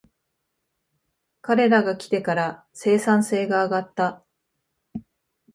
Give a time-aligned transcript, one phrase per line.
[1.41, 4.23] 彼らが来てから生産性が上がった